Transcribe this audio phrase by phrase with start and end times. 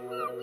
[0.00, 0.38] Now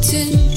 [0.00, 0.47] To.